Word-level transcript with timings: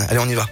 Allez, 0.00 0.18
on 0.18 0.30
y 0.30 0.34
va. 0.34 0.48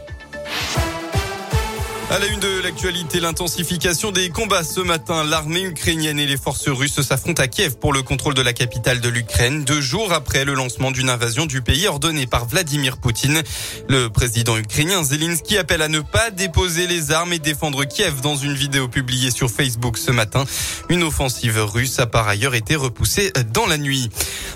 À 2.10 2.18
la 2.18 2.26
une 2.26 2.40
de 2.40 2.60
l'actualité, 2.60 3.21
l'intensification 3.21 4.10
des 4.10 4.30
combats 4.30 4.64
ce 4.64 4.80
matin. 4.80 5.22
L'armée 5.22 5.62
ukrainienne 5.62 6.18
et 6.18 6.26
les 6.26 6.36
forces 6.36 6.68
russes 6.68 7.00
s'affrontent 7.02 7.40
à 7.40 7.46
Kiev 7.46 7.76
pour 7.76 7.92
le 7.92 8.03
contrôle 8.03 8.35
de 8.35 8.42
la 8.42 8.53
capitale 8.53 9.01
de 9.01 9.08
l'Ukraine, 9.08 9.62
deux 9.62 9.80
jours 9.80 10.12
après 10.12 10.44
le 10.44 10.54
lancement 10.54 10.90
d'une 10.90 11.08
invasion 11.08 11.46
du 11.46 11.62
pays 11.62 11.87
ordonnée 11.87 12.26
par 12.26 12.46
Vladimir 12.46 12.96
Poutine. 12.96 13.40
Le 13.88 14.08
président 14.08 14.56
ukrainien 14.58 15.04
Zelensky 15.04 15.56
appelle 15.56 15.83
à 15.83 15.88
ne 15.88 16.01
pas 16.01 16.31
déposer 16.31 16.89
les 16.89 17.12
armes 17.12 17.33
et 17.33 17.39
défendre 17.39 17.85
Kiev 17.85 18.21
dans 18.23 18.35
une 18.35 18.55
vidéo 18.55 18.89
publiée 18.89 19.31
sur 19.31 19.49
Facebook 19.49 19.97
ce 19.97 20.11
matin. 20.11 20.45
Une 20.89 21.05
offensive 21.05 21.61
russe 21.63 22.01
a 22.01 22.07
par 22.07 22.27
ailleurs 22.27 22.57
été 22.57 22.75
repoussée 22.75 23.33
dans 23.53 23.67
la 23.67 23.79
nuit. 23.79 24.11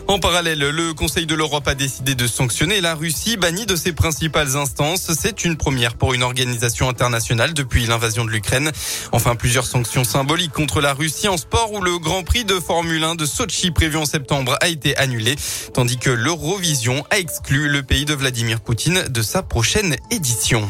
En 0.09 0.19
parallèle, 0.19 0.59
le 0.59 0.93
Conseil 0.93 1.25
de 1.25 1.37
l'Europe 1.37 1.69
a 1.69 1.77
décidé 1.77 2.17
de 2.17 2.27
sanctionner 2.27 2.81
la 2.81 2.97
Russie, 2.97 3.37
bannie 3.37 3.65
de 3.65 3.77
ses 3.77 3.93
principales 3.93 4.57
instances. 4.57 5.13
C'est 5.17 5.45
une 5.45 5.57
première 5.57 5.95
pour 5.95 6.15
une 6.15 6.25
organisation 6.25 6.89
internationale 6.89 7.44
depuis 7.53 7.85
l'invasion 7.85 8.25
de 8.25 8.31
l'Ukraine. 8.31 8.71
Enfin, 9.13 9.35
plusieurs 9.35 9.67
sanctions 9.67 10.05
symboliques 10.05 10.53
contre 10.53 10.81
la 10.81 10.95
Russie 10.95 11.29
en 11.29 11.37
sport 11.37 11.73
où 11.73 11.83
le 11.83 11.99
Grand 11.99 12.23
Prix 12.23 12.45
de 12.45 12.55
Formule 12.55 13.05
1 13.05 13.17
de 13.17 13.27
Sochi 13.27 13.71
prévu 13.71 13.99
en 13.99 14.07
septembre 14.07 14.57
a 14.61 14.69
été 14.69 14.97
annulé, 14.97 15.37
tandis 15.75 15.99
que 15.99 16.11
l'Eurovision 16.11 17.05
a 17.11 17.19
exclu 17.19 17.69
le 17.69 17.83
pays 17.83 18.07
de 18.07 18.15
Vladimir 18.15 18.61
Poutine 18.61 19.03
de 19.09 19.23
sa 19.23 19.43
prochaine 19.43 19.97
édition. 20.11 20.67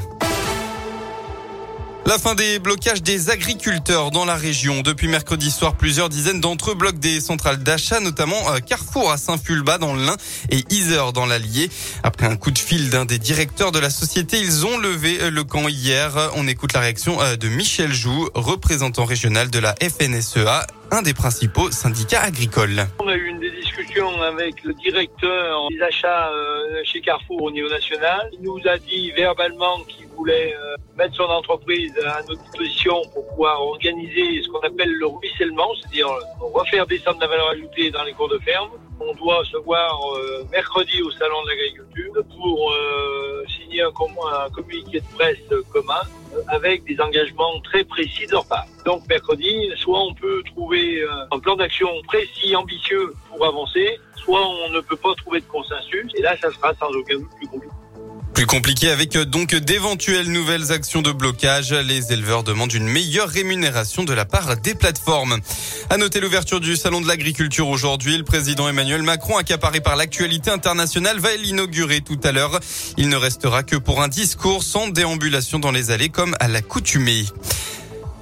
La 2.06 2.18
fin 2.18 2.34
des 2.34 2.58
blocages 2.58 3.02
des 3.02 3.30
agriculteurs 3.30 4.10
dans 4.10 4.26
la 4.26 4.34
région. 4.34 4.82
Depuis 4.82 5.08
mercredi 5.08 5.50
soir, 5.50 5.74
plusieurs 5.74 6.10
dizaines 6.10 6.38
d'entre 6.38 6.72
eux 6.72 6.74
bloquent 6.74 6.98
des 6.98 7.18
centrales 7.18 7.62
d'achat, 7.62 7.98
notamment 7.98 8.36
euh, 8.50 8.58
Carrefour 8.58 9.10
à 9.10 9.16
Saint-Fulbas 9.16 9.78
dans 9.78 9.94
le 9.94 10.04
Lin 10.04 10.16
et 10.50 10.64
Iser 10.68 11.12
dans 11.14 11.24
l'Allier. 11.24 11.70
Après 12.02 12.26
un 12.26 12.36
coup 12.36 12.50
de 12.50 12.58
fil 12.58 12.90
d'un 12.90 13.06
des 13.06 13.18
directeurs 13.18 13.72
de 13.72 13.78
la 13.78 13.88
société, 13.88 14.38
ils 14.38 14.66
ont 14.66 14.76
levé 14.76 15.18
euh, 15.22 15.30
le 15.30 15.44
camp 15.44 15.66
hier. 15.66 16.12
On 16.36 16.46
écoute 16.46 16.74
la 16.74 16.80
réaction 16.80 17.22
euh, 17.22 17.36
de 17.36 17.48
Michel 17.48 17.94
Joux, 17.94 18.28
représentant 18.34 19.06
régional 19.06 19.48
de 19.48 19.58
la 19.58 19.74
FNSEA 19.80 20.66
un 20.90 21.02
des 21.02 21.14
principaux 21.14 21.70
syndicats 21.70 22.22
agricoles. 22.22 22.86
On 23.00 23.08
a 23.08 23.14
eu 23.14 23.26
une 23.26 23.40
discussion 23.40 24.22
avec 24.22 24.62
le 24.62 24.74
directeur 24.74 25.68
des 25.70 26.84
chez 26.84 27.00
Carrefour 27.00 27.42
au 27.42 27.50
niveau 27.50 27.68
national. 27.68 28.30
Il 28.32 28.42
nous 28.42 28.60
a 28.68 28.78
dit 28.78 29.10
verbalement 29.12 29.82
qu'il 29.88 30.03
voulait 30.16 30.54
mettre 30.96 31.14
son 31.16 31.24
entreprise 31.24 31.92
à 32.06 32.20
notre 32.28 32.42
disposition 32.42 33.02
pour 33.12 33.26
pouvoir 33.28 33.60
organiser 33.62 34.42
ce 34.42 34.48
qu'on 34.48 34.60
appelle 34.60 34.92
le 34.92 35.06
ruissellement, 35.06 35.68
c'est-à-dire 35.80 36.08
refaire 36.40 36.86
descendre 36.86 37.20
la 37.20 37.26
valeur 37.26 37.50
ajoutée 37.50 37.90
dans 37.90 38.04
les 38.04 38.12
cours 38.12 38.28
de 38.28 38.38
ferme. 38.38 38.70
On 39.00 39.12
doit 39.14 39.44
se 39.44 39.56
voir 39.56 40.00
euh, 40.16 40.44
mercredi 40.52 41.02
au 41.02 41.10
Salon 41.10 41.42
de 41.42 41.48
l'Agriculture 41.48 42.12
pour 42.36 42.72
euh, 42.72 43.44
signer 43.48 43.82
un, 43.82 43.88
un, 43.88 44.50
communiqué 44.50 45.00
de 45.00 45.06
presse 45.14 45.38
commun 45.72 46.02
euh, 46.32 46.42
avec 46.48 46.84
des 46.84 47.00
engagements 47.00 47.60
très 47.62 47.82
précis 47.82 48.26
de 48.26 48.32
leur 48.32 48.46
part. 48.46 48.66
Donc 48.84 49.02
mercredi, 49.08 49.72
soit 49.76 50.00
on 50.00 50.14
peut 50.14 50.42
trouver 50.44 51.04
un 51.32 51.38
plan 51.40 51.56
d'action 51.56 51.88
précis, 52.06 52.54
ambitieux 52.54 53.12
pour 53.28 53.44
avancer, 53.44 53.98
soit 54.14 54.46
on 54.46 54.70
ne 54.70 54.80
peut 54.80 54.96
pas 54.96 55.14
trouver 55.16 55.40
de 55.40 55.46
consensus, 55.46 56.12
et 56.16 56.22
là 56.22 56.36
ça 56.40 56.50
sera 56.52 56.72
sans 56.74 56.90
aucun 56.90 57.18
doute 57.18 57.30
plus 57.36 57.48
compliqué. 57.48 57.74
Plus 58.44 58.56
compliqué 58.56 58.90
avec 58.90 59.16
euh, 59.16 59.24
donc 59.24 59.54
d'éventuelles 59.54 60.30
nouvelles 60.30 60.70
actions 60.70 61.00
de 61.00 61.10
blocage. 61.12 61.72
Les 61.72 62.12
éleveurs 62.12 62.44
demandent 62.44 62.74
une 62.74 62.86
meilleure 62.86 63.30
rémunération 63.30 64.04
de 64.04 64.12
la 64.12 64.26
part 64.26 64.58
des 64.58 64.74
plateformes. 64.74 65.38
À 65.88 65.96
noter 65.96 66.20
l'ouverture 66.20 66.60
du 66.60 66.76
salon 66.76 67.00
de 67.00 67.08
l'agriculture 67.08 67.68
aujourd'hui. 67.68 68.18
Le 68.18 68.22
président 68.22 68.68
Emmanuel 68.68 69.02
Macron, 69.02 69.38
accaparé 69.38 69.80
par 69.80 69.96
l'actualité 69.96 70.50
internationale, 70.50 71.20
va 71.20 71.34
l'inaugurer 71.36 72.02
tout 72.02 72.20
à 72.22 72.32
l'heure. 72.32 72.60
Il 72.98 73.08
ne 73.08 73.16
restera 73.16 73.62
que 73.62 73.76
pour 73.76 74.02
un 74.02 74.08
discours 74.08 74.62
sans 74.62 74.88
déambulation 74.88 75.58
dans 75.58 75.72
les 75.72 75.90
allées 75.90 76.10
comme 76.10 76.36
à 76.38 76.46
l'accoutumée. 76.46 77.24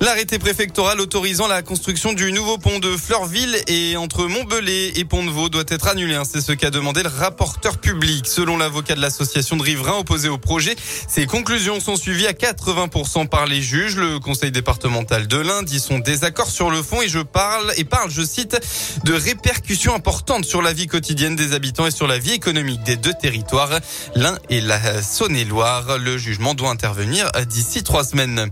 L'arrêté 0.02 0.40
préfectoral 0.40 1.00
autorisant 1.00 1.46
la 1.46 1.62
construction 1.62 2.12
du 2.12 2.32
nouveau 2.32 2.58
pont 2.58 2.80
de 2.80 2.96
Fleurville 2.96 3.56
et 3.68 3.96
entre 3.96 4.26
Montbelé 4.26 4.92
et 4.96 5.04
Pont-de-Vaux 5.04 5.48
doit 5.48 5.62
être 5.68 5.86
annulé. 5.86 6.16
Hein. 6.16 6.24
C'est 6.28 6.40
ce 6.40 6.50
qu'a 6.50 6.70
demandé 6.70 7.04
le 7.04 7.08
rapporteur 7.08 7.78
public. 7.78 8.26
Selon 8.26 8.56
l'avocat 8.56 8.96
de 8.96 9.00
l'association 9.00 9.56
de 9.56 9.62
riverains 9.62 9.98
opposés 9.98 10.28
au 10.28 10.38
projet, 10.38 10.74
ces 11.06 11.26
conclusions 11.26 11.78
sont 11.78 11.94
suivies 11.94 12.26
à 12.26 12.32
80% 12.32 13.28
par 13.28 13.46
les 13.46 13.62
juges. 13.62 13.94
Le 13.94 14.18
conseil 14.18 14.50
départemental 14.50 15.28
de 15.28 15.36
l'Inde 15.36 15.66
dit 15.66 15.78
son 15.78 16.00
désaccord 16.00 16.50
sur 16.50 16.68
le 16.68 16.82
fond 16.82 17.00
et 17.00 17.08
je 17.08 17.20
parle, 17.20 17.72
et 17.76 17.84
parle, 17.84 18.10
je 18.10 18.22
cite, 18.22 18.58
de 19.04 19.12
répercussions 19.12 19.94
importantes 19.94 20.44
sur 20.44 20.62
la 20.62 20.72
vie 20.72 20.88
quotidienne 20.88 21.36
des 21.36 21.52
habitants 21.52 21.86
et 21.86 21.92
sur 21.92 22.08
la 22.08 22.18
vie 22.18 22.32
économique 22.32 22.82
des 22.82 22.96
deux 22.96 23.14
territoires, 23.14 23.78
l'un 24.16 24.36
et 24.50 24.60
la 24.60 25.00
Saône-et-Loire. 25.00 25.98
Le 25.98 26.18
jugement 26.18 26.54
doit 26.54 26.70
intervenir 26.70 27.30
d'ici 27.46 27.84
trois 27.84 28.02
semaines. 28.02 28.50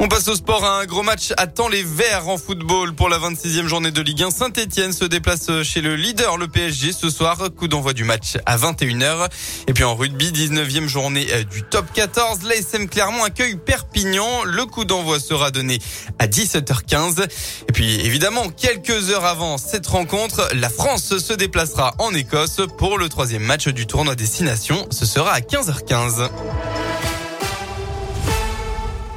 On 0.00 0.06
passe 0.06 0.28
au 0.28 0.36
sport. 0.36 0.64
Un 0.64 0.86
gros 0.86 1.02
match 1.02 1.32
attend 1.36 1.68
les 1.68 1.82
Verts 1.82 2.28
en 2.28 2.38
football 2.38 2.94
pour 2.94 3.08
la 3.08 3.18
26e 3.18 3.66
journée 3.66 3.90
de 3.90 4.00
Ligue 4.00 4.22
1. 4.22 4.30
Saint-Etienne 4.30 4.92
se 4.92 5.04
déplace 5.04 5.50
chez 5.64 5.80
le 5.80 5.96
leader, 5.96 6.36
le 6.36 6.46
PSG, 6.46 6.92
ce 6.92 7.10
soir. 7.10 7.36
Coup 7.56 7.66
d'envoi 7.66 7.94
du 7.94 8.04
match 8.04 8.36
à 8.46 8.56
21h. 8.56 9.28
Et 9.66 9.72
puis 9.72 9.82
en 9.82 9.96
rugby, 9.96 10.30
19e 10.30 10.86
journée 10.86 11.26
euh, 11.32 11.42
du 11.42 11.64
top 11.64 11.86
14. 11.92 12.44
L'ASM 12.44 12.88
Clermont 12.88 13.24
accueille 13.24 13.56
Perpignan. 13.56 14.44
Le 14.44 14.66
coup 14.66 14.84
d'envoi 14.84 15.18
sera 15.18 15.50
donné 15.50 15.80
à 16.20 16.28
17h15. 16.28 17.24
Et 17.68 17.72
puis 17.72 18.00
évidemment, 18.00 18.50
quelques 18.50 19.10
heures 19.10 19.24
avant 19.24 19.58
cette 19.58 19.88
rencontre, 19.88 20.48
la 20.54 20.68
France 20.68 21.18
se 21.18 21.32
déplacera 21.32 21.94
en 21.98 22.14
Écosse 22.14 22.60
pour 22.78 22.98
le 22.98 23.08
troisième 23.08 23.42
match 23.42 23.66
du 23.66 23.88
tournoi 23.88 24.14
Destination. 24.14 24.86
Ce 24.92 25.06
sera 25.06 25.32
à 25.32 25.40
15h15. 25.40 26.28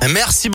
Merci 0.09 0.49